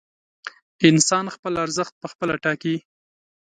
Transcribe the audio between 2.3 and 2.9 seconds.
ټاکي.